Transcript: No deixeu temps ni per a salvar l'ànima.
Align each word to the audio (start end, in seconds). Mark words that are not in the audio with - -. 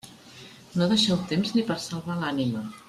No 0.81 0.87
deixeu 0.93 1.21
temps 1.33 1.55
ni 1.59 1.67
per 1.69 1.77
a 1.79 1.87
salvar 1.87 2.21
l'ànima. 2.25 2.69